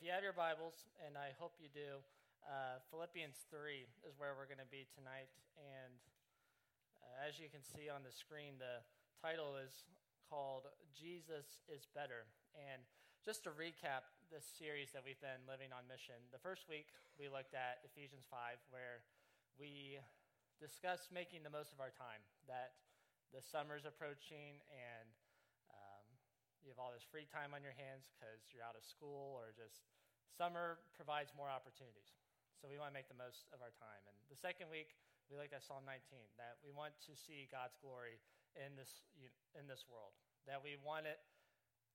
[0.00, 2.00] if you have your Bibles, and I hope you do,
[2.48, 5.28] uh, Philippians 3 is where we're going to be tonight.
[5.60, 6.00] And
[7.04, 8.80] uh, as you can see on the screen, the
[9.20, 9.84] title is
[10.24, 12.24] called Jesus is Better.
[12.56, 12.80] And
[13.28, 17.28] just to recap this series that we've been living on mission, the first week we
[17.28, 19.04] looked at Ephesians 5, where
[19.60, 20.00] we
[20.56, 22.72] discussed making the most of our time, that
[23.36, 25.12] the summer's approaching and
[26.62, 29.52] you have all this free time on your hands because you're out of school or
[29.56, 29.84] just
[30.36, 32.12] summer provides more opportunities.
[32.60, 34.02] So we want to make the most of our time.
[34.04, 34.92] And the second week,
[35.32, 38.20] we looked at Psalm 19, that we want to see God's glory
[38.58, 39.06] in this,
[39.56, 40.12] in this world,
[40.44, 41.22] that we want it,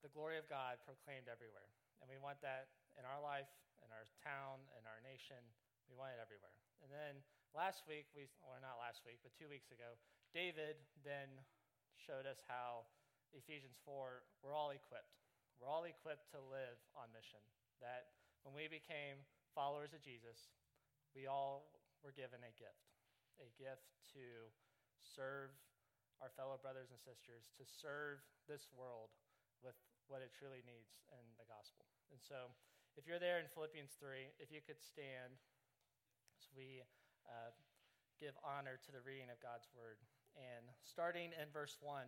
[0.02, 1.70] the glory of God proclaimed everywhere.
[2.02, 3.50] And we want that in our life,
[3.84, 5.40] in our town, in our nation.
[5.86, 6.56] We want it everywhere.
[6.82, 7.22] And then
[7.54, 10.00] last week, we, or not last week, but two weeks ago,
[10.34, 11.30] David then
[11.96, 12.90] showed us how
[13.36, 15.20] Ephesians 4, we're all equipped.
[15.60, 17.40] We're all equipped to live on mission.
[17.84, 18.16] That
[18.48, 19.20] when we became
[19.52, 20.52] followers of Jesus,
[21.12, 21.68] we all
[22.04, 22.96] were given a gift
[23.44, 24.48] a gift to
[25.04, 25.52] serve
[26.24, 29.12] our fellow brothers and sisters, to serve this world
[29.60, 29.76] with
[30.08, 31.84] what it truly needs in the gospel.
[32.16, 32.48] And so,
[32.96, 35.36] if you're there in Philippians 3, if you could stand
[36.40, 36.80] as we
[37.28, 37.52] uh,
[38.20, 40.00] give honor to the reading of God's word.
[40.36, 42.08] And starting in verse 1,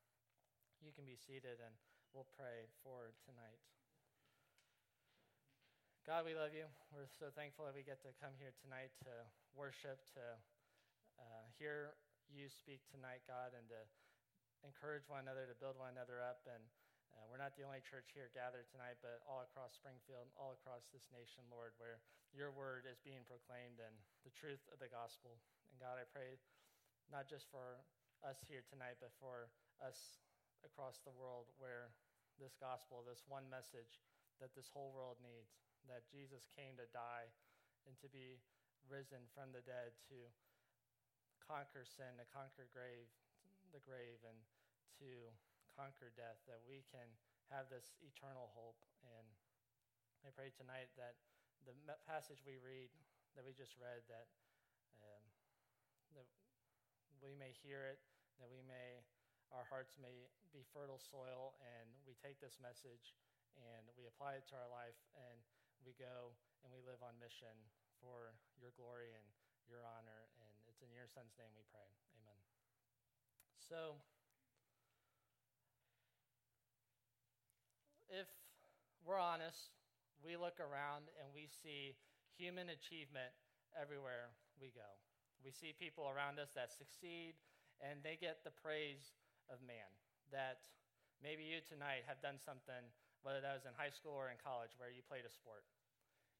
[0.81, 1.77] You can be seated and
[2.09, 3.61] we'll pray for tonight.
[6.09, 6.65] God, we love you.
[6.89, 9.13] We're so thankful that we get to come here tonight to
[9.53, 10.25] worship, to
[11.21, 11.93] uh, hear
[12.33, 13.77] you speak tonight, God, and to
[14.65, 16.41] encourage one another, to build one another up.
[16.49, 16.65] And
[17.13, 20.89] uh, we're not the only church here gathered tonight, but all across Springfield, all across
[20.89, 22.01] this nation, Lord, where
[22.33, 23.93] your word is being proclaimed and
[24.25, 25.37] the truth of the gospel.
[25.69, 26.41] And God, I pray
[27.13, 27.85] not just for
[28.25, 30.25] us here tonight, but for us
[30.65, 31.93] across the world where
[32.39, 34.01] this gospel, this one message
[34.41, 35.53] that this whole world needs,
[35.85, 37.29] that Jesus came to die
[37.85, 38.41] and to be
[38.89, 40.17] risen from the dead to
[41.45, 43.09] conquer sin, to conquer grave,
[43.69, 44.37] the grave, and
[44.97, 45.29] to
[45.77, 47.05] conquer death, that we can
[47.53, 48.81] have this eternal hope.
[49.05, 49.27] And
[50.25, 51.17] I pray tonight that
[51.65, 51.77] the
[52.09, 52.89] passage we read,
[53.37, 54.29] that we just read, that,
[54.97, 55.23] um,
[56.17, 56.29] that
[57.21, 58.01] we may hear it,
[58.41, 59.05] that we may
[59.51, 63.15] our hearts may be fertile soil, and we take this message
[63.59, 65.43] and we apply it to our life, and
[65.83, 66.31] we go
[66.63, 67.51] and we live on mission
[67.99, 69.27] for your glory and
[69.67, 70.31] your honor.
[70.39, 71.89] And it's in your son's name we pray.
[72.15, 72.39] Amen.
[73.59, 73.99] So,
[78.07, 78.27] if
[79.03, 79.75] we're honest,
[80.23, 81.97] we look around and we see
[82.37, 83.33] human achievement
[83.75, 84.89] everywhere we go.
[85.43, 87.35] We see people around us that succeed
[87.81, 89.17] and they get the praise
[89.51, 89.91] of man.
[90.31, 90.63] That
[91.19, 92.87] maybe you tonight have done something,
[93.21, 95.67] whether that was in high school or in college, where you played a sport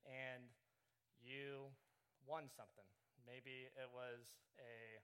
[0.08, 0.48] and
[1.20, 1.70] you
[2.24, 2.88] won something.
[3.28, 4.98] Maybe it was a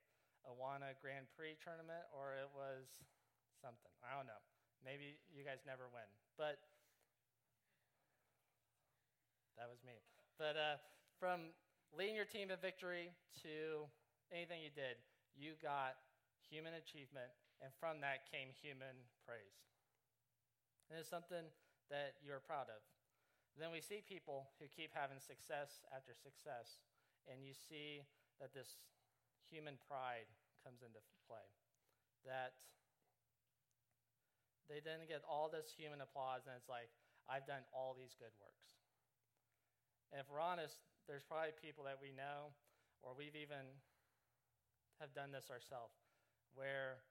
[0.48, 2.88] Awana Grand Prix tournament or it was
[3.60, 3.92] something.
[4.02, 4.42] I don't know.
[4.82, 6.08] Maybe you guys never win.
[6.40, 6.64] But
[9.60, 10.00] that was me.
[10.40, 10.78] But uh,
[11.20, 11.52] from
[11.92, 13.12] leading your team to victory
[13.42, 13.86] to
[14.30, 15.02] anything you did,
[15.34, 15.98] you got
[16.46, 17.34] human achievement
[17.64, 19.66] and from that came human praise.
[20.90, 21.50] And it's something
[21.90, 22.82] that you're proud of.
[23.58, 26.86] Then we see people who keep having success after success,
[27.26, 28.06] and you see
[28.38, 28.78] that this
[29.50, 30.30] human pride
[30.62, 31.42] comes into play.
[32.22, 32.54] That
[34.70, 36.94] they then get all this human applause, and it's like,
[37.26, 38.78] I've done all these good works.
[40.14, 42.54] And if we're honest, there's probably people that we know,
[43.02, 43.68] or we've even
[45.00, 45.98] have done this ourselves,
[46.54, 47.02] where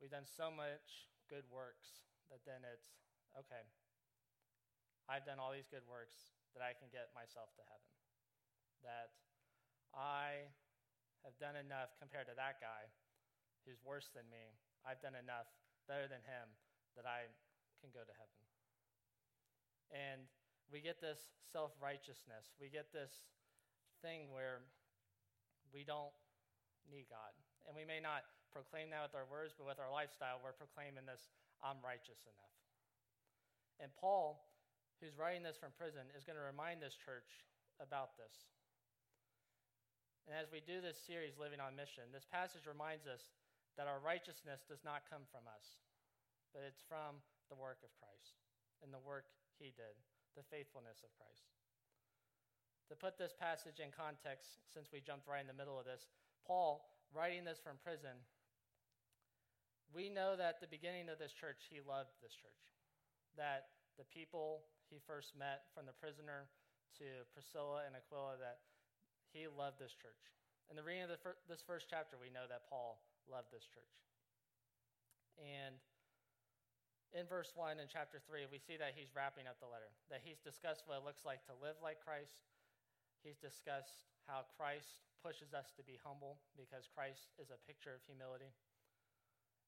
[0.00, 2.96] we've done so much good works that then it's,
[3.36, 3.68] okay,
[5.04, 7.90] I've done all these good works that I can get myself to heaven.
[8.80, 9.12] That
[9.92, 10.48] I
[11.22, 12.88] have done enough compared to that guy
[13.68, 14.56] who's worse than me.
[14.82, 15.52] I've done enough
[15.84, 16.48] better than him
[16.96, 17.28] that I
[17.84, 18.40] can go to heaven.
[19.92, 20.24] And
[20.72, 21.20] we get this
[21.50, 22.56] self righteousness.
[22.56, 23.28] We get this
[24.00, 24.64] thing where
[25.74, 26.14] we don't
[26.88, 27.34] need God.
[27.66, 31.06] And we may not proclaim that with our words, but with our lifestyle, we're proclaiming
[31.06, 31.30] this
[31.64, 32.54] I'm righteous enough.
[33.80, 34.44] And Paul,
[35.00, 37.46] who's writing this from prison, is going to remind this church
[37.80, 38.50] about this.
[40.28, 43.32] And as we do this series, Living on Mission, this passage reminds us
[43.80, 45.80] that our righteousness does not come from us,
[46.52, 48.40] but it's from the work of Christ
[48.84, 49.96] and the work he did
[50.38, 51.50] the faithfulness of Christ.
[52.90, 56.10] To put this passage in context, since we jumped right in the middle of this,
[56.42, 58.18] Paul, writing this from prison,
[59.90, 62.62] we know that the beginning of this church, he loved this church.
[63.34, 66.50] That the people he first met, from the prisoner
[66.98, 68.66] to Priscilla and Aquila, that
[69.30, 70.18] he loved this church.
[70.70, 73.94] In the reading of fir- this first chapter, we know that Paul loved this church.
[75.38, 75.78] And
[77.10, 80.22] in verse 1 in chapter 3, we see that he's wrapping up the letter, that
[80.22, 82.46] he's discussed what it looks like to live like Christ.
[83.22, 88.02] He's discussed how Christ pushes us to be humble because Christ is a picture of
[88.06, 88.54] humility.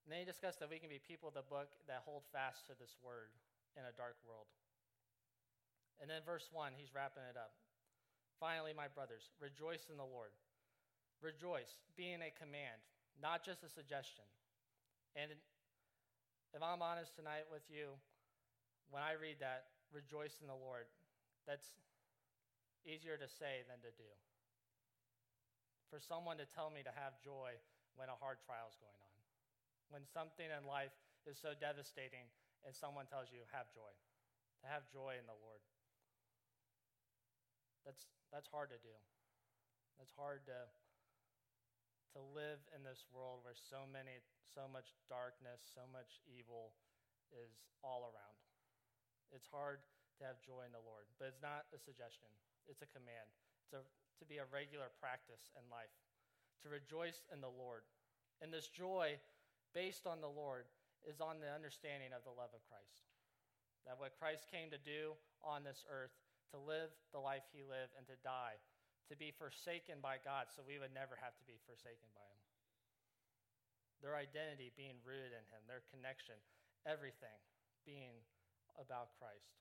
[0.05, 2.67] And then he discussed that we can be people of the book that hold fast
[2.67, 3.31] to this word
[3.79, 4.51] in a dark world.
[6.03, 7.55] And then verse 1, he's wrapping it up.
[8.43, 10.35] Finally, my brothers, rejoice in the Lord.
[11.23, 12.83] Rejoice, being a command,
[13.23, 14.27] not just a suggestion.
[15.15, 15.31] And
[16.51, 17.95] if I'm honest tonight with you,
[18.91, 20.91] when I read that, rejoice in the Lord,
[21.47, 21.71] that's
[22.83, 24.11] easier to say than to do.
[25.87, 27.55] For someone to tell me to have joy
[27.95, 29.12] when a hard trial is going on,
[29.93, 30.97] when something in life
[31.29, 32.25] is so devastating
[32.65, 33.93] and someone tells you, have joy,
[34.65, 35.61] to have joy in the Lord.
[37.85, 38.95] That's, that's hard to do.
[40.01, 40.67] That's hard to
[42.13, 46.77] to live in this world where so many, so much darkness, so much evil
[47.33, 48.37] is all around.
[49.33, 49.81] It's hard
[50.21, 52.29] to have joy in the Lord, but it's not a suggestion,
[52.69, 53.33] it's a command.
[53.65, 53.81] It's a,
[54.21, 55.93] to be a regular practice in life,
[56.61, 57.89] to rejoice in the Lord.
[58.45, 59.17] And this joy
[59.75, 60.69] based on the Lord
[61.03, 63.09] is on the understanding of the love of Christ.
[63.89, 66.15] That what Christ came to do on this earth,
[66.55, 68.61] to live the life he lived and to die
[69.13, 72.41] to be forsaken by God so we would never have to be forsaken by Him.
[74.01, 76.41] Their identity being rooted in Him, their connection,
[76.89, 77.37] everything
[77.85, 78.25] being
[78.81, 79.53] about Christ.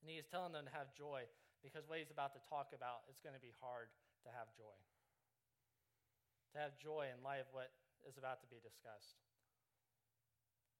[0.00, 1.28] And He is telling them to have joy
[1.60, 3.92] because what He's about to talk about is going to be hard
[4.24, 4.74] to have joy.
[6.54, 7.68] To have joy in light of what
[8.08, 9.22] is about to be discussed.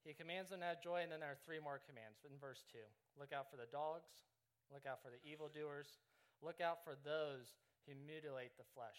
[0.03, 2.67] He commands them to have joy, and then there are three more commands in verse
[2.75, 2.83] 2.
[3.15, 4.27] Look out for the dogs,
[4.75, 6.03] look out for the evildoers,
[6.43, 7.55] Look out for those
[7.87, 8.99] who mutilate the flesh.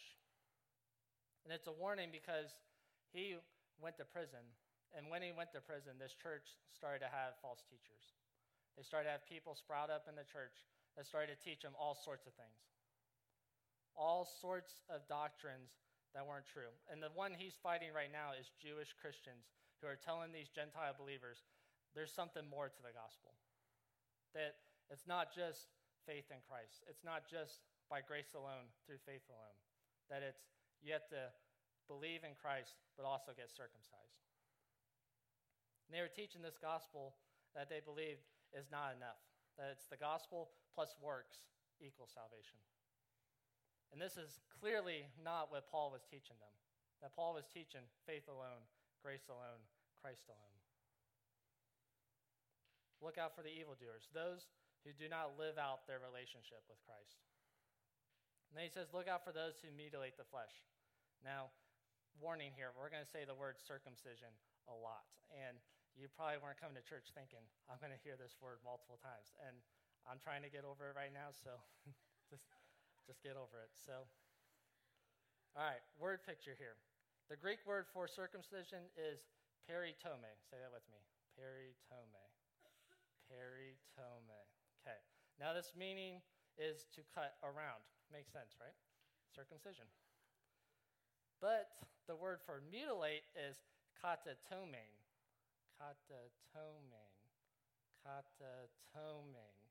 [1.44, 2.56] And it's a warning because
[3.12, 3.36] he
[3.84, 4.48] went to prison.
[4.96, 8.16] And when he went to prison, this church started to have false teachers.
[8.80, 10.56] They started to have people sprout up in the church
[10.96, 12.64] that started to teach them all sorts of things,
[13.92, 15.83] all sorts of doctrines
[16.14, 16.70] that weren't true.
[16.90, 19.50] And the one he's fighting right now is Jewish Christians
[19.82, 21.42] who are telling these Gentile believers
[21.94, 23.34] there's something more to the gospel.
[24.34, 24.58] That
[24.90, 25.70] it's not just
[26.06, 26.86] faith in Christ.
[26.90, 29.58] It's not just by grace alone, through faith alone,
[30.10, 30.42] that it's
[30.82, 31.30] you have to
[31.88, 34.20] believe in Christ, but also get circumcised.
[35.88, 37.16] And they were teaching this gospel
[37.56, 39.22] that they believed is not enough,
[39.56, 41.48] that it's the gospel plus works
[41.80, 42.60] equals salvation.
[43.94, 46.50] And this is clearly not what Paul was teaching them.
[47.06, 48.66] That Paul was teaching faith alone,
[49.06, 49.62] grace alone,
[50.02, 50.58] Christ alone.
[53.06, 54.50] Look out for the evildoers, those
[54.82, 57.22] who do not live out their relationship with Christ.
[58.50, 60.66] And then he says, Look out for those who mutilate the flesh.
[61.22, 61.54] Now,
[62.18, 64.32] warning here, we're going to say the word circumcision
[64.66, 65.06] a lot.
[65.30, 65.60] And
[65.94, 69.36] you probably weren't coming to church thinking, I'm going to hear this word multiple times.
[69.44, 69.60] And
[70.10, 71.60] I'm trying to get over it right now, so
[72.32, 72.48] just,
[73.06, 73.72] just get over it.
[73.76, 74.08] So,
[75.56, 76.80] all right, word picture here.
[77.30, 79.24] The Greek word for circumcision is
[79.68, 80.28] peritome.
[80.50, 81.00] Say that with me.
[81.36, 82.28] Peritome.
[83.32, 84.40] Peritome.
[84.84, 85.00] Okay.
[85.40, 86.20] Now, this meaning
[86.60, 87.82] is to cut around.
[88.12, 88.76] Makes sense, right?
[89.34, 89.88] Circumcision.
[91.42, 91.72] But
[92.08, 93.58] the word for mutilate is
[93.98, 94.96] katatomein.
[95.80, 97.18] Katatomein.
[98.06, 99.64] Katatomein.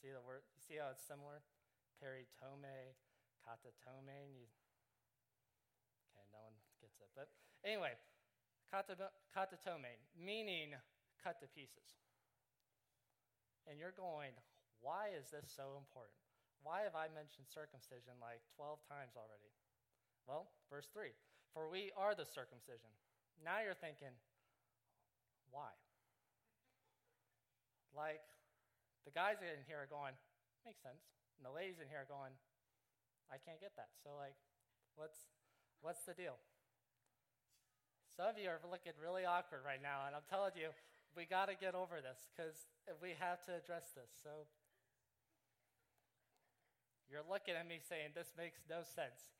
[0.00, 0.46] See the word?
[0.56, 1.42] See how it's similar?
[1.98, 2.94] Peritome,
[3.42, 4.30] katatomein.
[4.34, 4.46] You,
[6.14, 7.10] okay, no one gets it.
[7.14, 7.28] But
[7.66, 7.98] anyway,
[8.70, 10.74] katatomein, meaning
[11.22, 11.98] cut to pieces.
[13.66, 14.32] And you're going,
[14.80, 16.16] why is this so important?
[16.62, 19.52] Why have I mentioned circumcision like 12 times already?
[20.26, 21.12] Well, verse 3
[21.54, 22.90] For we are the circumcision.
[23.42, 24.14] Now you're thinking,
[25.50, 25.70] why?
[27.94, 28.20] Like,
[29.06, 30.12] the guys in here are going,
[30.66, 31.00] makes sense.
[31.38, 32.34] And the ladies in here are going,
[33.30, 33.94] I can't get that.
[34.02, 34.34] So, like,
[34.98, 35.30] what's,
[35.78, 36.34] what's the deal?
[38.10, 40.74] Some of you are looking really awkward right now, and I'm telling you,
[41.14, 42.66] we got to get over this because
[42.98, 44.10] we have to address this.
[44.18, 44.50] So,
[47.06, 49.30] you're looking at me saying, This makes no sense.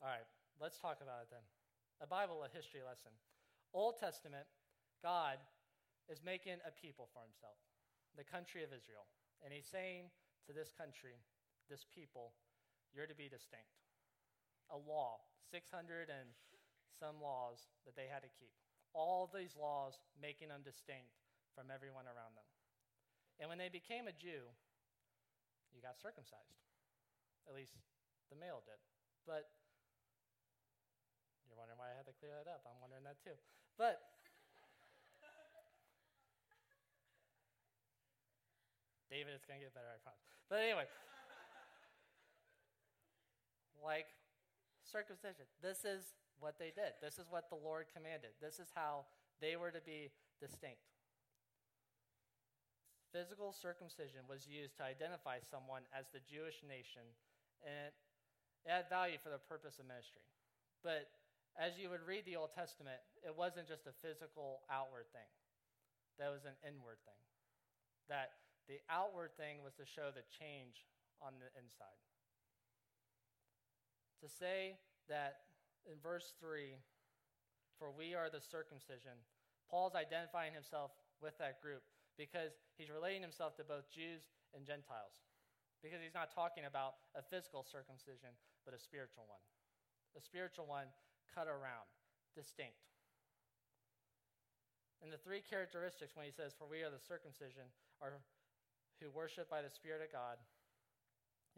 [0.00, 0.26] All right,
[0.56, 1.44] let's talk about it then.
[2.00, 3.12] A Bible, a history lesson.
[3.70, 4.48] Old Testament,
[5.04, 5.38] God
[6.10, 7.60] is making a people for himself,
[8.18, 9.06] the country of Israel.
[9.44, 10.10] And he's saying
[10.46, 11.18] to this country,
[11.70, 12.34] this people,
[12.92, 13.72] you're to be distinct.
[14.70, 16.32] A law, 600 and
[16.98, 18.52] some laws that they had to keep.
[18.92, 21.16] All these laws making them distinct
[21.56, 22.48] from everyone around them.
[23.40, 24.48] And when they became a Jew,
[25.72, 26.60] you got circumcised.
[27.48, 27.74] At least
[28.28, 28.78] the male did.
[29.24, 29.48] But
[31.48, 32.64] you're wondering why I had to clear that up.
[32.68, 33.36] I'm wondering that too.
[33.76, 34.00] But
[39.12, 40.24] David, it's going to get better, I promise.
[40.48, 40.88] But anyway,
[43.84, 44.08] like
[44.88, 46.96] circumcision, this is what they did.
[47.04, 48.32] This is what the Lord commanded.
[48.40, 49.04] This is how
[49.44, 50.08] they were to be
[50.40, 50.80] distinct.
[53.12, 57.04] Physical circumcision was used to identify someone as the Jewish nation,
[57.60, 57.92] and
[58.64, 60.24] it had value for the purpose of ministry.
[60.80, 61.12] But
[61.60, 65.28] as you would read the Old Testament, it wasn't just a physical outward thing,
[66.16, 67.20] that was an inward thing.
[68.08, 70.86] That the outward thing was to show the change
[71.18, 71.98] on the inside.
[74.22, 74.78] To say
[75.10, 75.50] that
[75.86, 76.78] in verse 3,
[77.78, 79.18] for we are the circumcision,
[79.66, 81.82] Paul's identifying himself with that group
[82.14, 84.22] because he's relating himself to both Jews
[84.54, 85.24] and Gentiles.
[85.82, 88.30] Because he's not talking about a physical circumcision,
[88.62, 89.42] but a spiritual one.
[90.14, 90.86] A spiritual one
[91.34, 91.88] cut around,
[92.36, 92.78] distinct.
[95.02, 97.66] And the three characteristics when he says, For we are the circumcision,
[97.98, 98.22] are
[99.02, 100.38] who worship by the Spirit of God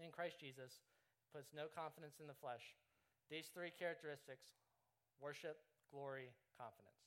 [0.00, 0.80] in Christ Jesus,
[1.28, 2.72] puts no confidence in the flesh.
[3.28, 4.48] These three characteristics
[5.20, 5.60] worship,
[5.92, 7.04] glory, confidence.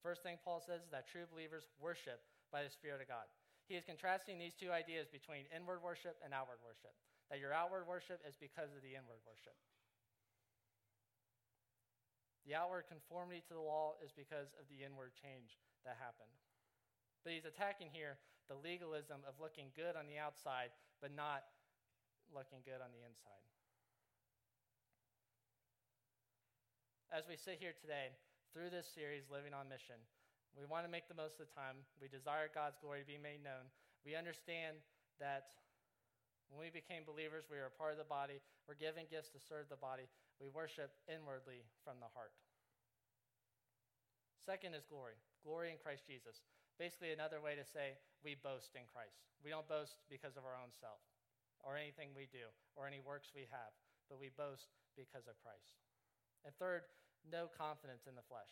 [0.00, 3.28] First thing Paul says is that true believers worship by the Spirit of God.
[3.70, 6.96] He is contrasting these two ideas between inward worship and outward worship.
[7.30, 9.54] That your outward worship is because of the inward worship.
[12.42, 16.34] The outward conformity to the law is because of the inward change that happened.
[17.22, 18.18] But he's attacking here
[18.52, 20.68] the legalism of looking good on the outside,
[21.00, 21.48] but not
[22.28, 23.40] looking good on the inside.
[27.08, 28.12] As we sit here today,
[28.52, 29.96] through this series, Living on Mission,
[30.52, 31.80] we want to make the most of the time.
[31.96, 33.72] We desire God's glory to be made known.
[34.04, 34.84] We understand
[35.16, 35.56] that
[36.52, 38.44] when we became believers, we are a part of the body.
[38.68, 40.04] We're given gifts to serve the body.
[40.36, 42.36] We worship inwardly from the heart.
[44.36, 46.38] Second is glory glory in Christ Jesus.
[46.80, 49.22] Basically, another way to say we boast in Christ.
[49.44, 51.02] We don't boast because of our own self
[51.62, 53.72] or anything we do or any works we have,
[54.10, 55.78] but we boast because of Christ.
[56.42, 56.88] And third,
[57.26, 58.50] no confidence in the flesh.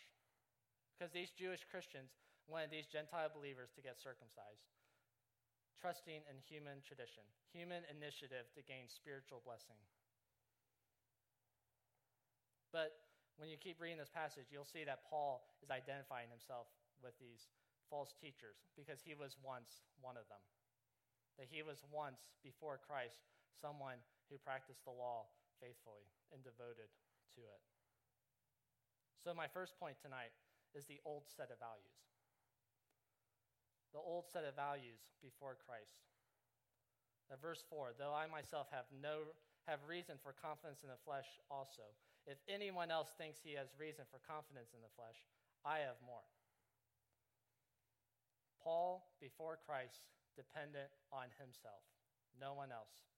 [0.94, 2.14] Because these Jewish Christians
[2.46, 4.68] wanted these Gentile believers to get circumcised,
[5.80, 9.78] trusting in human tradition, human initiative to gain spiritual blessing.
[12.70, 12.94] But
[13.40, 16.70] when you keep reading this passage, you'll see that Paul is identifying himself
[17.02, 17.48] with these
[17.90, 20.40] false teachers because he was once one of them.
[21.37, 23.26] That he was once, before Christ,
[23.59, 23.99] someone
[24.30, 25.26] who practiced the law
[25.59, 26.88] faithfully and devoted
[27.35, 27.62] to it.
[29.20, 30.32] So, my first point tonight
[30.73, 31.99] is the old set of values.
[33.92, 36.06] The old set of values before Christ.
[37.28, 39.35] Now, verse 4 Though I myself have, no,
[39.68, 41.92] have reason for confidence in the flesh also,
[42.25, 45.20] if anyone else thinks he has reason for confidence in the flesh,
[45.66, 46.25] I have more.
[48.62, 51.82] Paul, before Christ, dependent on himself,
[52.36, 53.08] no one else.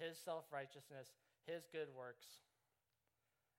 [0.00, 1.14] His self righteousness,
[1.44, 2.44] his good works.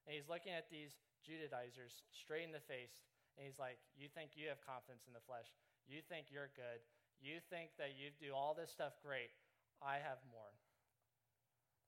[0.06, 3.04] And he's looking at these Judaizers straight in the face
[3.36, 5.48] and he's like, You think you have confidence in the flesh.
[5.88, 6.84] You think you're good.
[7.20, 9.32] You think that you do all this stuff great.
[9.80, 10.52] I have more.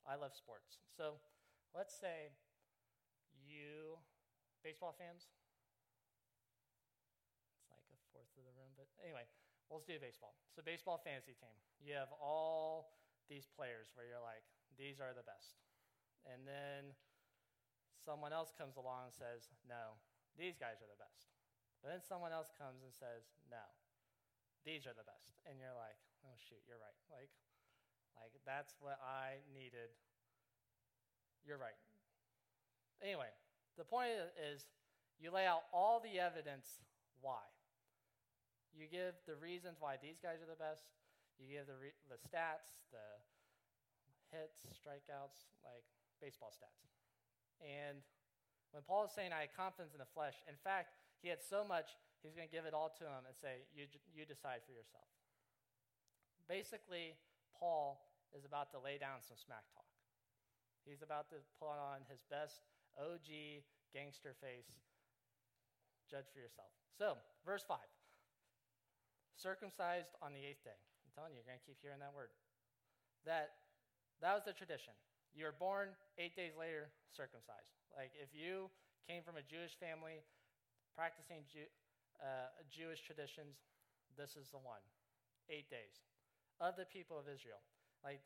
[0.08, 0.80] I love sports.
[0.96, 1.20] So
[1.76, 2.34] let's say
[3.44, 4.00] you
[4.64, 5.28] baseball fans?
[7.61, 9.25] It's like a fourth of the room, but anyway,
[9.72, 10.37] let's do baseball.
[10.52, 11.56] So, baseball fantasy team.
[11.80, 12.92] You have all
[13.32, 14.44] these players where you're like,
[14.76, 15.56] these are the best.
[16.28, 16.92] And then
[17.99, 19.96] someone else comes along and says, no,
[20.37, 21.32] these guys are the best.
[21.82, 23.62] But then someone else comes and says, no,
[24.62, 25.42] these are the best.
[25.46, 26.99] And you're like, oh, shoot, you're right.
[27.11, 27.30] Like,
[28.14, 29.90] like that's what I needed.
[31.42, 31.78] You're right.
[33.02, 33.34] Anyway,
[33.75, 34.70] the point is
[35.18, 36.78] you lay out all the evidence
[37.20, 37.42] why.
[38.73, 40.88] You give the reasons why these guys are the best.
[41.37, 43.05] You give the, re- the stats, the
[44.33, 45.85] hits, strikeouts, like
[46.21, 46.88] baseball stats.
[47.61, 48.00] And
[48.73, 51.62] when Paul is saying, I have confidence in the flesh, in fact, he had so
[51.62, 51.93] much,
[52.25, 55.07] he's going to give it all to him and say, you, you decide for yourself.
[56.49, 57.14] Basically,
[57.52, 58.00] Paul
[58.33, 59.87] is about to lay down some smack talk.
[60.88, 62.64] He's about to put on his best
[62.99, 63.62] OG
[63.95, 64.83] gangster face.
[66.11, 66.73] Judge for yourself.
[66.99, 67.14] So,
[67.47, 67.79] verse 5
[69.37, 70.79] circumcised on the eighth day.
[71.05, 72.33] I'm telling you, you're going to keep hearing that word.
[73.25, 73.57] That,
[74.21, 74.95] that was the tradition.
[75.33, 77.73] You were born eight days later, circumcised.
[77.97, 78.69] Like if you
[79.09, 80.21] came from a Jewish family,
[80.93, 81.69] practicing Jew,
[82.21, 83.61] uh, Jewish traditions,
[84.17, 84.81] this is the one.
[85.51, 86.05] Eight days
[86.62, 87.61] of the people of Israel.
[88.05, 88.23] Like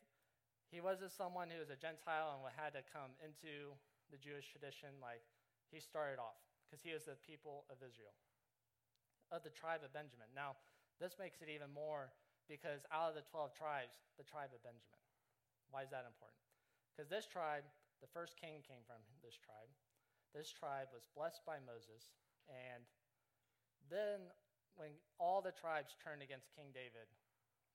[0.69, 3.73] he wasn't someone who was a Gentile and had to come into
[4.11, 4.99] the Jewish tradition.
[4.99, 5.23] Like
[5.71, 6.37] he started off
[6.67, 8.13] because he was the people of Israel,
[9.31, 10.27] of the tribe of Benjamin.
[10.35, 10.59] Now,
[10.97, 12.09] this makes it even more
[12.49, 15.03] because out of the 12 tribes, the tribe of Benjamin.
[15.69, 16.41] Why is that important?
[16.95, 17.67] Because this tribe,
[18.01, 19.69] the first king came from this tribe.
[20.33, 22.09] This tribe was blessed by Moses.
[22.47, 22.87] And
[23.91, 24.31] then,
[24.79, 27.11] when all the tribes turned against King David,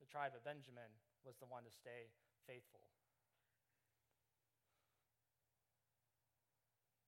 [0.01, 0.91] the tribe of Benjamin
[1.23, 2.11] was the one to stay
[2.49, 2.83] faithful.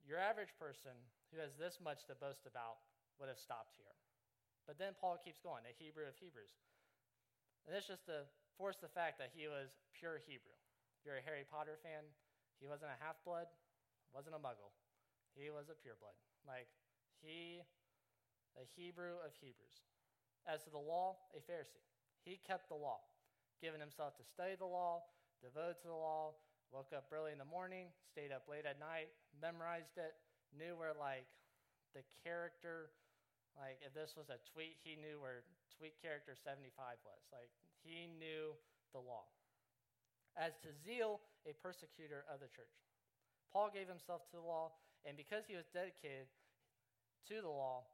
[0.05, 0.95] Your average person
[1.33, 2.85] who has this much to boast about
[3.17, 3.97] would have stopped here.
[4.65, 6.57] But then Paul keeps going, a Hebrew of Hebrews.
[7.69, 10.57] And it's just to force the fact that he was pure Hebrew
[11.01, 12.05] If you're a Harry Potter fan,
[12.61, 13.49] he wasn't a half blood,
[14.13, 14.73] wasn't a muggle.
[15.35, 16.17] He was a pure blood.
[16.47, 16.71] Like,
[17.21, 17.61] he,
[18.55, 19.83] a Hebrew of Hebrews.
[20.47, 21.83] As to the law, a Pharisee.
[22.23, 23.05] He kept the law,
[23.61, 25.05] given himself to study the law,
[25.43, 26.37] devoted to the law,
[26.73, 30.15] woke up early in the morning, stayed up late at night, memorized it,
[30.57, 31.27] knew where, like,
[31.93, 32.95] the character,
[33.59, 37.23] like, if this was a tweet, he knew where tweet character 75 was.
[37.31, 37.51] Like,
[37.83, 38.55] he knew
[38.93, 39.27] the law
[40.35, 42.75] as to zeal, a persecutor of the church.
[43.55, 44.75] Paul gave himself to the law,
[45.07, 46.27] and because he was dedicated
[47.31, 47.87] to the law,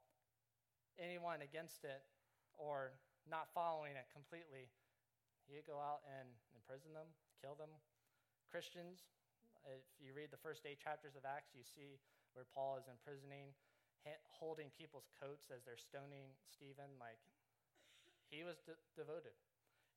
[0.96, 2.01] anyone against it
[2.57, 2.96] or
[3.29, 4.73] not following it completely,
[5.53, 7.12] he'd go out and imprison them,
[7.44, 7.70] kill them.
[8.49, 9.05] Christians,
[9.68, 12.01] if you read the first eight chapters of Acts, you see
[12.33, 13.53] where Paul is imprisoning,
[14.29, 16.97] holding people's coats as they're stoning Stephen.
[16.99, 17.21] Like,
[18.31, 19.37] he was de- devoted.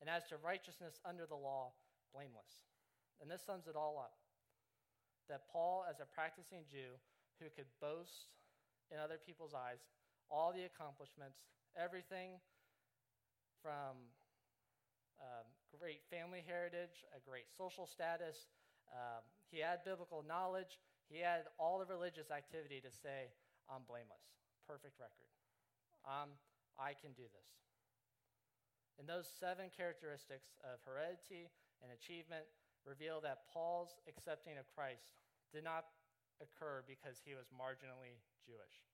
[0.02, 1.72] And as to righteousness under the law,
[2.12, 2.68] blameless.
[3.22, 4.20] And this sums it all up
[5.30, 7.00] that Paul, as a practicing Jew
[7.40, 8.36] who could boast
[8.92, 9.80] in other people's eyes
[10.30, 11.40] all the accomplishments,
[11.78, 12.42] everything
[13.62, 14.12] from
[15.22, 15.46] um,
[15.80, 18.50] great family heritage, a great social status,
[18.92, 23.32] um, he had biblical knowledge, he had all the religious activity to say,
[23.72, 24.24] I'm blameless.
[24.68, 25.30] Perfect record.
[26.04, 26.36] Um,
[26.76, 27.50] I can do this.
[29.00, 31.50] And those seven characteristics of heredity,
[31.84, 32.48] and achievement
[32.88, 35.12] reveal that Paul's accepting of Christ
[35.52, 35.92] did not
[36.40, 38.88] occur because he was marginally Jewish.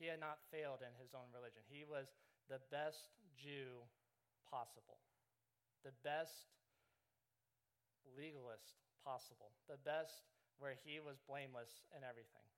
[0.00, 1.60] He had not failed in his own religion.
[1.68, 2.16] He was
[2.48, 3.84] the best Jew
[4.48, 4.96] possible,
[5.84, 6.48] the best
[8.16, 10.24] legalist possible, the best
[10.58, 12.49] where he was blameless in everything.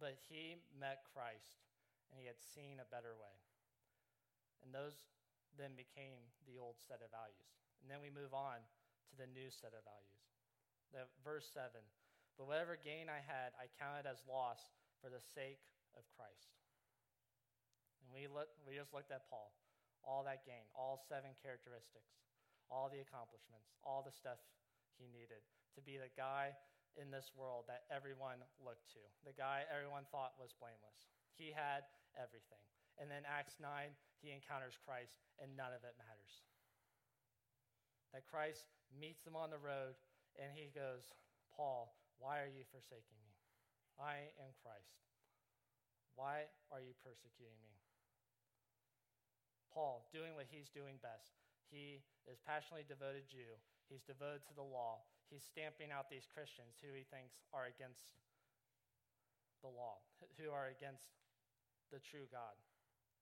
[0.00, 1.60] But he met Christ
[2.08, 3.36] and he had seen a better way.
[4.64, 4.96] And those
[5.60, 7.52] then became the old set of values.
[7.84, 8.64] And then we move on
[9.12, 10.20] to the new set of values.
[10.90, 11.68] The, verse 7
[12.40, 14.72] But whatever gain I had, I counted as loss
[15.04, 15.60] for the sake
[15.92, 16.56] of Christ.
[18.00, 19.52] And we, look, we just looked at Paul.
[20.00, 22.16] All that gain, all seven characteristics,
[22.72, 24.40] all the accomplishments, all the stuff
[24.96, 25.44] he needed
[25.76, 26.56] to be the guy
[26.98, 31.10] in this world that everyone looked to, the guy everyone thought was blameless.
[31.34, 31.86] He had
[32.18, 32.62] everything.
[32.98, 36.44] And then Acts 9, he encounters Christ, and none of it matters.
[38.12, 39.94] That Christ meets him on the road,
[40.36, 41.14] and he goes,
[41.54, 43.32] Paul, why are you forsaking me?
[43.96, 45.00] I am Christ.
[46.18, 47.80] Why are you persecuting me?
[49.72, 51.38] Paul, doing what he's doing best.
[51.70, 53.54] He is passionately devoted Jew.
[53.86, 55.02] He's devoted to the law.
[55.30, 58.18] he's stamping out these Christians who he thinks are against
[59.62, 60.02] the law,
[60.38, 61.14] who are against
[61.94, 62.58] the true God.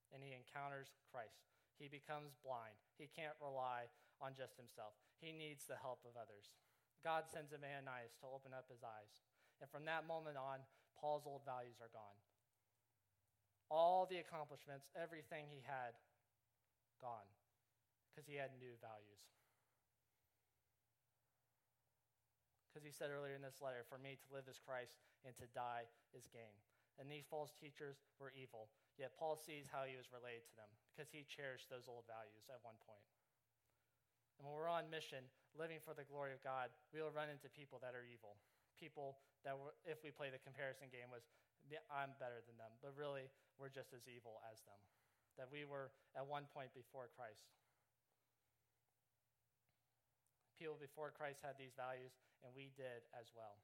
[0.08, 1.44] And he encounters Christ.
[1.76, 2.80] He becomes blind.
[2.96, 3.92] He can't rely
[4.24, 4.96] on just himself.
[5.20, 6.56] He needs the help of others.
[7.04, 9.20] God sends him Ananias to open up his eyes.
[9.61, 10.64] And from that moment on,
[10.96, 12.18] Paul's old values are gone.
[13.70, 15.94] All the accomplishments, everything he had,
[16.98, 17.28] gone.
[18.11, 19.23] Because he had new values.
[22.68, 25.47] Because he said earlier in this letter, For me to live is Christ, and to
[25.51, 26.55] die is gain.
[26.99, 28.71] And these false teachers were evil.
[28.99, 32.51] Yet Paul sees how he was related to them because he cherished those old values
[32.51, 33.07] at one point.
[34.38, 35.23] And when we're on mission,
[35.55, 38.38] living for the glory of God, we will run into people that are evil.
[38.75, 41.27] People that, were, if we play the comparison game, was
[41.90, 44.79] I'm better than them, but really we're just as evil as them.
[45.37, 47.51] That we were at one point before Christ.
[50.59, 53.62] People before Christ had these values, and we did as well.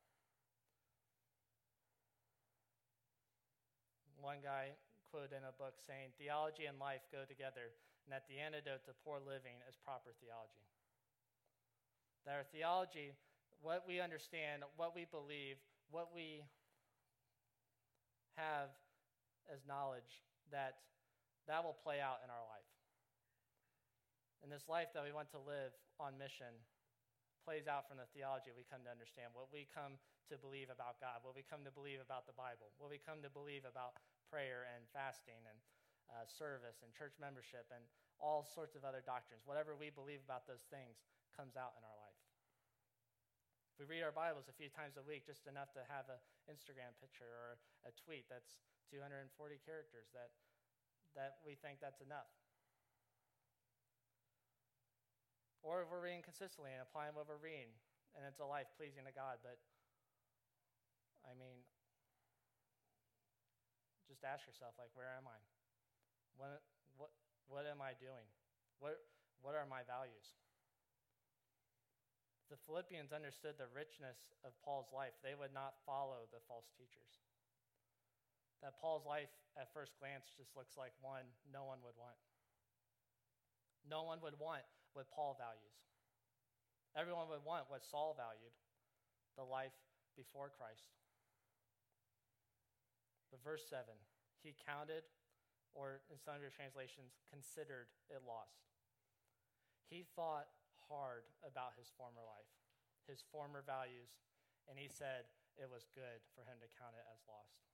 [4.22, 4.78] One guy
[5.10, 7.74] quoted in a book saying, Theology and life go together,
[8.06, 10.64] and that the antidote to poor living is proper theology.
[12.22, 13.10] That our theology,
[13.58, 15.58] what we understand, what we believe,
[15.90, 16.46] what we
[18.38, 18.70] have
[19.50, 20.22] as knowledge,
[20.54, 20.78] that
[21.50, 22.70] that will play out in our life.
[24.42, 26.54] In this life that we want to live on mission
[27.44, 30.00] plays out from the theology we come to understand, what we come
[30.32, 33.20] to believe about God, what we come to believe about the Bible, what we come
[33.20, 34.00] to believe about
[34.32, 35.60] prayer and fasting and
[36.08, 37.84] uh, service and church membership and
[38.16, 39.44] all sorts of other doctrines.
[39.44, 41.04] Whatever we believe about those things
[41.36, 42.18] comes out in our life.
[43.76, 46.20] If we read our Bibles a few times a week, just enough to have an
[46.46, 49.34] Instagram picture or a tweet that's 240
[49.66, 50.30] characters, that,
[51.18, 52.30] that we think that's enough.
[55.64, 57.72] Or if we're reading consistently and applying what we're reading,
[58.12, 59.40] and it's a life pleasing to God.
[59.40, 59.56] But,
[61.24, 61.64] I mean,
[64.04, 65.40] just ask yourself, like, where am I?
[66.36, 66.60] What,
[67.00, 67.10] what,
[67.48, 68.28] what am I doing?
[68.76, 69.00] What,
[69.40, 70.36] what are my values?
[72.54, 77.24] the Philippians understood the richness of Paul's life, they would not follow the false teachers.
[78.62, 82.16] That Paul's life, at first glance, just looks like one no one would want.
[83.84, 84.64] No one would want
[84.94, 85.76] what Paul values.
[86.94, 88.54] Everyone would want what Saul valued
[89.34, 89.74] the life
[90.14, 90.94] before Christ.
[93.34, 93.90] But verse 7
[94.44, 95.08] he counted,
[95.72, 98.60] or in some of your translations, considered it lost.
[99.88, 100.52] He thought
[100.84, 102.52] hard about his former life,
[103.08, 104.20] his former values,
[104.68, 105.24] and he said
[105.56, 107.64] it was good for him to count it as lost.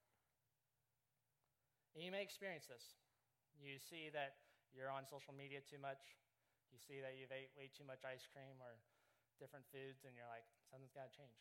[1.99, 2.95] And you may experience this.
[3.59, 6.20] You see that you're on social media too much,
[6.71, 8.79] you see that you've ate way too much ice cream or
[9.39, 11.39] different foods, and you're like, something's got to change.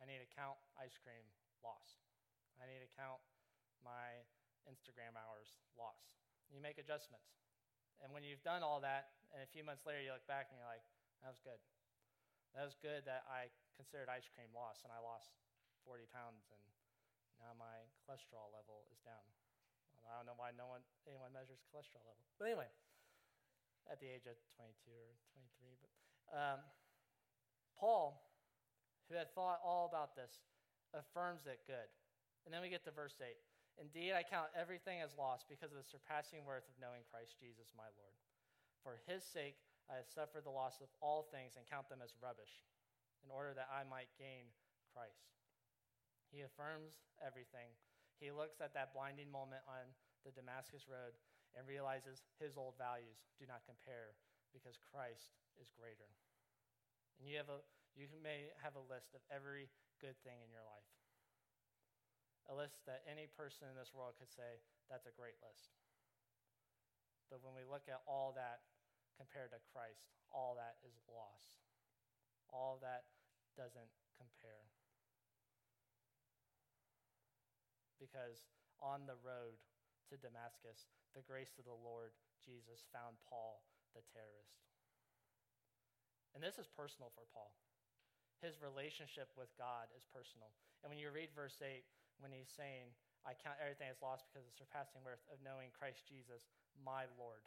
[0.00, 1.24] I need to count ice cream
[1.62, 2.02] lost.
[2.58, 3.20] I need to count
[3.82, 4.24] my
[4.66, 6.18] Instagram hours lost.
[6.48, 7.34] You make adjustments.
[8.02, 10.58] And when you've done all that, and a few months later you look back and
[10.58, 10.84] you're like,
[11.22, 11.60] that was good.
[12.54, 15.34] That was good that I considered ice cream lost and I lost
[15.82, 16.62] 40 pounds and
[17.42, 19.26] now my cholesterol level is down.
[20.06, 22.22] I don't know why no one anyone measures cholesterol level.
[22.38, 22.70] But anyway,
[23.90, 25.76] at the age of 22 or 23.
[25.80, 25.92] But
[26.32, 26.60] um,
[27.76, 28.20] Paul,
[29.08, 30.40] who had thought all about this,
[30.94, 31.90] affirms it good.
[32.44, 33.34] And then we get to verse 8.
[33.80, 37.74] Indeed, I count everything as lost because of the surpassing worth of knowing Christ Jesus,
[37.74, 38.16] my Lord.
[38.86, 39.58] For his sake,
[39.90, 42.62] I have suffered the loss of all things and count them as rubbish,
[43.26, 44.48] in order that I might gain
[44.94, 45.34] Christ.
[46.30, 47.74] He affirms everything.
[48.22, 49.90] He looks at that blinding moment on
[50.22, 51.18] the Damascus Road
[51.54, 54.18] and realizes his old values do not compare
[54.50, 56.10] because Christ is greater.
[57.18, 57.62] And you, have a,
[57.94, 59.70] you may have a list of every
[60.02, 60.90] good thing in your life.
[62.50, 65.72] A list that any person in this world could say, that's a great list.
[67.32, 68.66] But when we look at all that
[69.16, 71.62] compared to Christ, all that is loss.
[72.50, 73.08] All that
[73.56, 74.66] doesn't compare.
[77.96, 78.44] Because
[78.82, 79.56] on the road
[80.10, 82.12] to Damascus, the grace of the Lord
[82.44, 83.64] Jesus found Paul
[83.96, 84.64] the terrorist.
[86.34, 87.54] And this is personal for Paul.
[88.42, 90.50] His relationship with God is personal.
[90.82, 91.86] And when you read verse 8,
[92.18, 92.92] when he's saying,
[93.24, 96.44] I count everything as lost because of the surpassing worth of knowing Christ Jesus,
[96.76, 97.40] my Lord.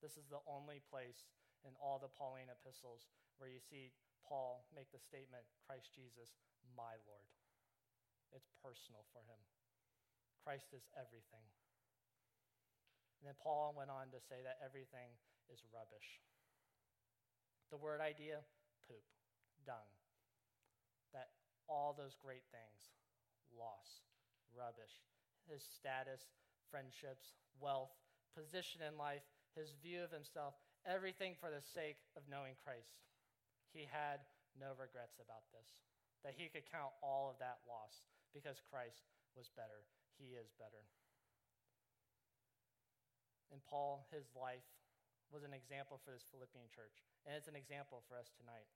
[0.00, 1.28] This is the only place
[1.66, 3.04] in all the Pauline epistles
[3.36, 3.92] where you see
[4.24, 6.32] Paul make the statement, Christ Jesus,
[6.72, 7.28] my Lord.
[8.32, 9.40] It's personal for him.
[10.40, 11.44] Christ is everything.
[13.24, 15.08] And then Paul went on to say that everything
[15.48, 16.20] is rubbish.
[17.72, 18.44] The word idea,
[18.84, 19.00] poop,
[19.64, 19.88] dung.
[21.16, 21.32] That
[21.64, 22.92] all those great things
[23.48, 24.04] loss,
[24.52, 25.00] rubbish.
[25.48, 26.28] His status,
[26.68, 27.96] friendships, wealth,
[28.36, 29.24] position in life,
[29.56, 32.92] his view of himself, everything for the sake of knowing Christ.
[33.72, 34.20] He had
[34.52, 35.80] no regrets about this,
[36.28, 38.04] that he could count all of that loss
[38.36, 39.88] because Christ was better.
[40.20, 40.84] He is better.
[43.52, 44.66] And Paul, his life
[45.32, 48.68] was an example for this Philippian church, and it's an example for us tonight.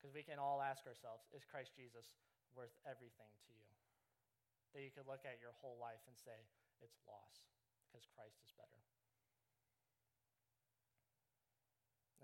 [0.00, 2.16] Because we can all ask ourselves is Christ Jesus
[2.56, 3.68] worth everything to you?
[4.72, 6.48] That you could look at your whole life and say,
[6.80, 7.44] it's loss
[7.84, 8.80] because Christ is better.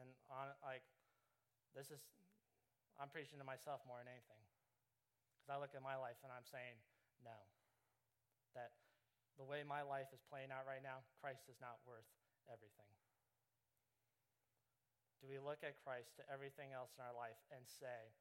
[0.01, 0.85] And on, like,
[1.77, 2.01] this is,
[2.97, 4.41] I'm preaching to myself more than anything.
[5.37, 6.81] Because I look at my life and I'm saying,
[7.21, 7.37] no.
[8.57, 8.73] That
[9.37, 12.09] the way my life is playing out right now, Christ is not worth
[12.49, 12.89] everything.
[15.21, 18.13] Do we look at Christ to everything else in our life and say,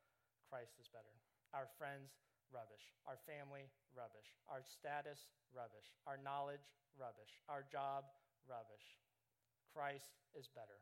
[0.47, 1.11] Christ is better?
[1.51, 2.15] Our friends,
[2.51, 2.95] rubbish.
[3.07, 4.35] Our family, rubbish.
[4.47, 5.95] Our status, rubbish.
[6.07, 6.63] Our knowledge,
[6.95, 7.39] rubbish.
[7.51, 8.07] Our job,
[8.47, 8.99] rubbish.
[9.71, 10.79] Christ is better.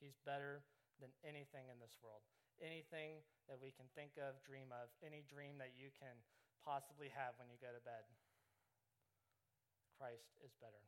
[0.00, 0.64] He's better
[1.00, 2.24] than anything in this world.
[2.60, 6.12] Anything that we can think of, dream of, any dream that you can
[6.60, 8.04] possibly have when you go to bed.
[10.00, 10.80] Christ is better.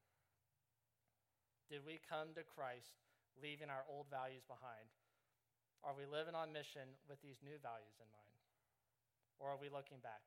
[1.69, 2.97] Did we come to Christ
[3.37, 4.89] leaving our old values behind?
[5.85, 8.41] Are we living on mission with these new values in mind?
[9.37, 10.25] Or are we looking back?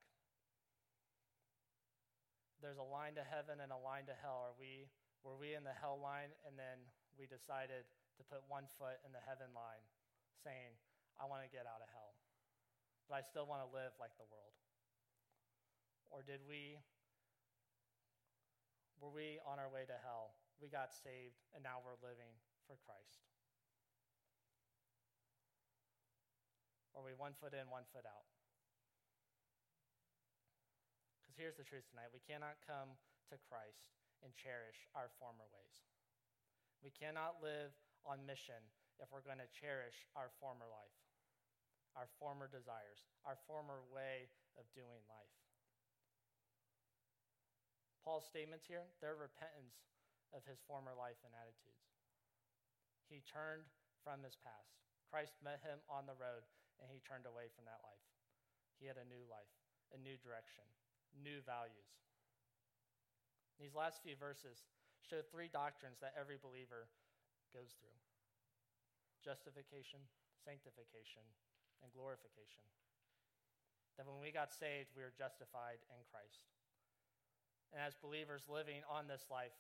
[2.62, 4.54] There's a line to heaven and a line to hell.
[4.54, 4.86] Are we
[5.26, 6.78] were we in the hell line and then
[7.18, 9.82] we decided to put one foot in the heaven line,
[10.46, 10.78] saying,
[11.18, 12.14] I want to get out of hell,
[13.10, 14.54] but I still want to live like the world?
[16.14, 16.78] Or did we
[19.00, 20.36] were we on our way to hell?
[20.60, 22.32] We got saved and now we're living
[22.64, 23.28] for Christ.
[26.96, 28.24] Or we one foot in, one foot out?
[31.20, 32.96] Because here's the truth tonight we cannot come
[33.28, 33.92] to Christ
[34.24, 35.84] and cherish our former ways.
[36.80, 37.76] We cannot live
[38.08, 38.64] on mission
[39.04, 40.98] if we're going to cherish our former life,
[42.00, 45.45] our former desires, our former way of doing life.
[48.06, 49.82] Paul's statements here, they're repentance
[50.30, 51.90] of his former life and attitudes.
[53.10, 53.66] He turned
[54.06, 54.78] from his past.
[55.10, 56.46] Christ met him on the road,
[56.78, 58.06] and he turned away from that life.
[58.78, 59.50] He had a new life,
[59.90, 60.70] a new direction,
[61.18, 61.90] new values.
[63.58, 64.70] These last few verses
[65.02, 66.86] show three doctrines that every believer
[67.50, 67.98] goes through
[69.24, 70.06] justification,
[70.46, 71.26] sanctification,
[71.82, 72.62] and glorification.
[73.98, 76.46] That when we got saved, we were justified in Christ.
[77.76, 79.52] And as believers living on this life,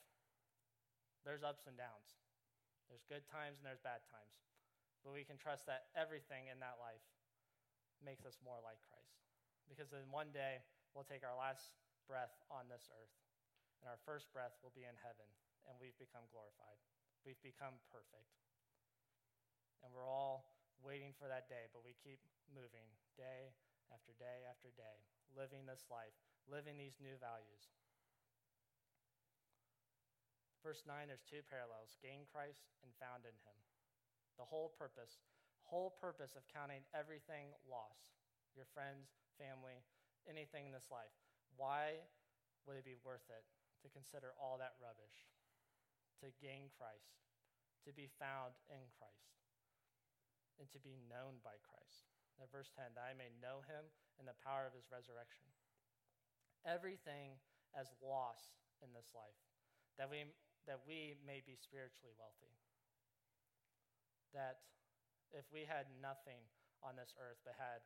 [1.27, 2.15] there's ups and downs.
[2.87, 4.39] There's good times and there's bad times.
[5.03, 7.03] But we can trust that everything in that life
[7.99, 9.19] makes us more like Christ.
[9.67, 10.63] Because then one day
[10.95, 11.75] we'll take our last
[12.07, 13.13] breath on this earth,
[13.81, 15.27] and our first breath will be in heaven,
[15.67, 16.79] and we've become glorified.
[17.27, 18.31] We've become perfect.
[19.81, 22.21] And we're all waiting for that day, but we keep
[22.53, 22.85] moving
[23.17, 23.51] day
[23.89, 26.13] after day after day, living this life,
[26.45, 27.73] living these new values.
[30.65, 33.57] Verse 9, there's two parallels gain Christ and found in him.
[34.41, 35.21] The whole purpose,
[35.61, 38.17] whole purpose of counting everything loss
[38.57, 39.83] your friends, family,
[40.25, 41.13] anything in this life.
[41.53, 42.01] Why
[42.65, 43.45] would it be worth it
[43.85, 45.29] to consider all that rubbish?
[46.23, 47.21] To gain Christ,
[47.83, 49.37] to be found in Christ,
[50.57, 52.09] and to be known by Christ.
[52.39, 53.85] Now, verse 10 that I may know him
[54.17, 55.45] in the power of his resurrection.
[56.63, 57.37] Everything
[57.75, 59.37] as loss in this life,
[59.99, 60.31] that we
[60.65, 62.53] that we may be spiritually wealthy.
[64.33, 64.65] That
[65.31, 66.41] if we had nothing
[66.81, 67.85] on this earth but had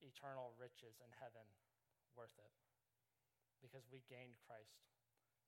[0.00, 1.44] eternal riches in heaven,
[2.14, 2.52] worth it.
[3.58, 4.78] Because we gained Christ.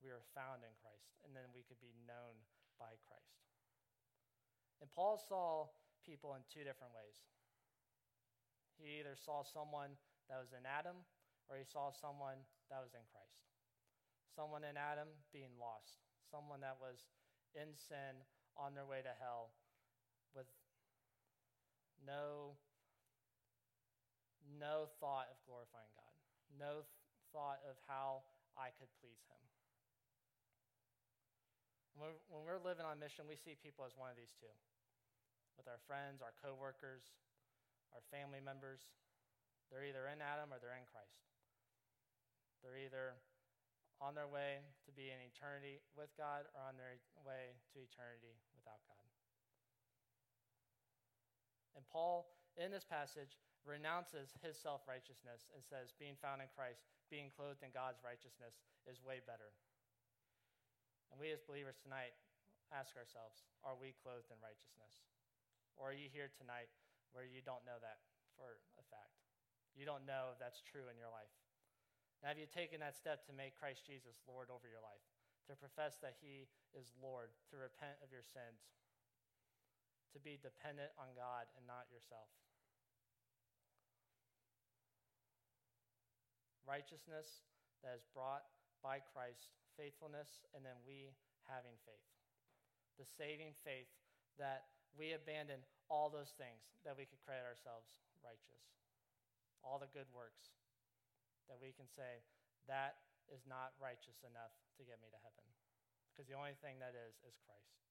[0.02, 2.40] We were found in Christ, and then we could be known
[2.80, 3.36] by Christ.
[4.80, 5.68] And Paul saw
[6.02, 7.20] people in two different ways.
[8.80, 9.92] He either saw someone
[10.32, 11.04] that was in Adam,
[11.52, 12.40] or he saw someone
[12.72, 13.44] that was in Christ.
[14.32, 17.10] Someone in Adam being lost, someone that was
[17.52, 18.22] in sin
[18.54, 19.50] on their way to hell
[20.34, 20.46] with
[22.06, 22.54] no
[24.58, 26.14] no thought of glorifying God,
[26.58, 28.26] no th- thought of how
[28.58, 29.42] I could please Him.
[31.94, 34.50] When we're, when we're living on mission, we see people as one of these two
[35.54, 37.12] with our friends, our coworkers,
[37.92, 38.80] our family members.
[39.68, 41.20] They're either in Adam or they're in Christ.
[42.64, 43.20] They're either
[44.00, 48.32] on their way to be in eternity with God or on their way to eternity
[48.56, 49.04] without God.
[51.76, 56.88] And Paul, in this passage, renounces his self righteousness and says, being found in Christ,
[57.12, 58.56] being clothed in God's righteousness,
[58.88, 59.52] is way better.
[61.12, 62.16] And we as believers tonight
[62.72, 65.04] ask ourselves are we clothed in righteousness?
[65.76, 66.72] Or are you here tonight
[67.12, 68.00] where you don't know that
[68.36, 69.20] for a fact?
[69.76, 71.30] You don't know if that's true in your life.
[72.20, 75.04] Now, have you taken that step to make Christ Jesus Lord over your life?
[75.48, 78.60] To profess that He is Lord, to repent of your sins,
[80.12, 82.28] to be dependent on God and not yourself?
[86.70, 87.42] righteousness
[87.82, 88.46] that is brought
[88.78, 91.10] by Christ, faithfulness, and then we
[91.50, 92.06] having faith.
[92.94, 93.90] The saving faith
[94.38, 98.62] that we abandon all those things that we could credit ourselves righteous,
[99.66, 100.59] all the good works
[101.50, 102.22] that we can say,
[102.70, 105.46] that is not righteous enough to get me to heaven.
[106.14, 107.82] Because the only thing that is, is Christ.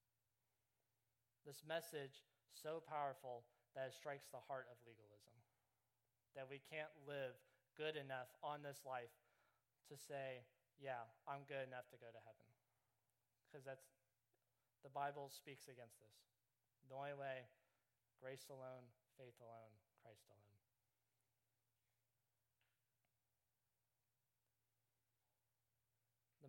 [1.43, 2.23] This message,
[2.55, 3.43] so powerful
[3.75, 5.35] that it strikes the heart of legalism.
[6.35, 7.35] That we can't live
[7.75, 9.11] good enough on this life
[9.91, 10.43] to say,
[10.79, 12.47] yeah, I'm good enough to go to heaven.
[13.47, 13.87] Because that's,
[14.85, 16.17] the Bible speaks against this.
[16.87, 17.49] The only way,
[18.21, 20.48] grace alone, faith alone, Christ alone.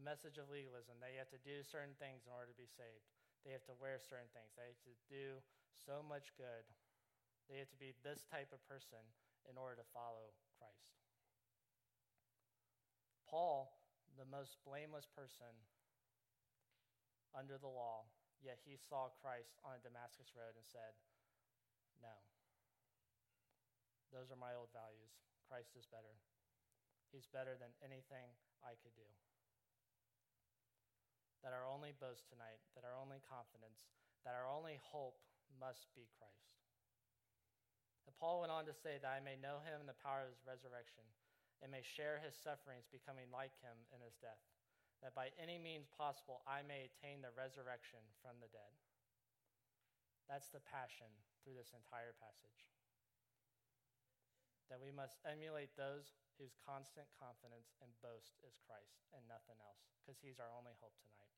[0.00, 3.04] The message of legalism, they have to do certain things in order to be saved.
[3.44, 4.48] They have to wear certain things.
[4.56, 5.44] They have to do
[5.76, 6.64] so much good.
[7.52, 9.04] They have to be this type of person
[9.44, 10.96] in order to follow Christ.
[13.28, 13.76] Paul,
[14.16, 15.52] the most blameless person
[17.36, 18.08] under the law,
[18.40, 20.96] yet he saw Christ on a Damascus road and said,
[22.00, 22.16] No.
[24.16, 25.12] Those are my old values.
[25.44, 26.16] Christ is better.
[27.12, 28.32] He's better than anything
[28.64, 29.04] I could do.
[31.40, 33.88] That our only boast tonight, that our only confidence,
[34.29, 35.16] that our only hope
[35.57, 36.61] must be Christ.
[38.05, 40.33] And Paul went on to say that I may know him in the power of
[40.35, 41.07] his resurrection
[41.64, 44.40] and may share his sufferings, becoming like him in his death,
[45.00, 48.72] that by any means possible I may attain the resurrection from the dead.
[50.29, 51.09] That's the passion
[51.40, 52.68] through this entire passage.
[54.68, 59.90] That we must emulate those whose constant confidence and boast is Christ and nothing else,
[60.00, 61.30] because he's our only hope tonight.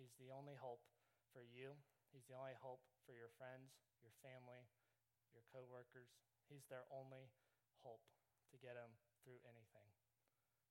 [0.00, 0.80] He's the only hope
[1.28, 1.76] for you.
[2.08, 4.64] He's the only hope for your friends, your family,
[5.36, 6.08] your coworkers.
[6.48, 7.28] He's their only
[7.84, 8.00] hope
[8.48, 9.92] to get them through anything.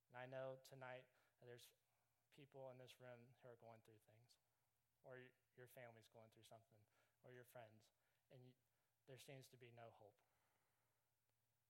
[0.09, 1.05] And I know tonight
[1.45, 1.69] there's
[2.33, 4.33] people in this room who are going through things,
[5.05, 6.81] or your family's going through something,
[7.21, 7.85] or your friends,
[8.33, 8.49] and you,
[9.05, 10.17] there seems to be no hope.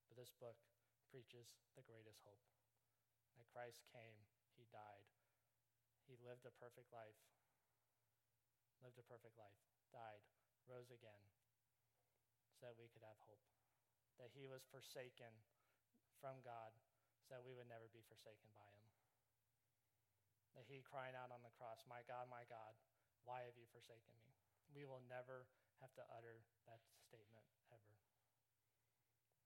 [0.07, 0.55] But this book
[1.11, 2.39] preaches the greatest hope
[3.35, 4.15] that Christ came,
[4.55, 5.03] He died,
[6.07, 7.19] He lived a perfect life,
[8.83, 9.59] lived a perfect life,
[9.91, 10.23] died,
[10.67, 11.23] rose again,
[12.55, 13.43] so that we could have hope.
[14.19, 15.31] That He was forsaken
[16.19, 16.75] from God
[17.29, 18.89] so that we would never be forsaken by him.
[20.57, 22.73] That he crying out on the cross, My God, my God,
[23.23, 24.33] why have you forsaken me?
[24.73, 25.45] We will never
[25.79, 27.93] have to utter that statement ever.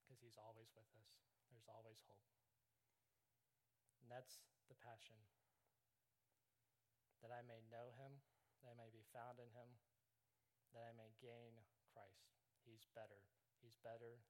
[0.02, 1.12] Because he's always with us.
[1.52, 2.24] There's always hope.
[4.00, 4.41] And that's
[4.72, 5.19] the passion.
[7.19, 8.24] That I may know him,
[8.63, 9.76] I may be found in him,
[10.71, 11.60] that I may gain
[11.91, 12.32] Christ.
[12.63, 13.19] He's better.
[13.60, 14.23] He's better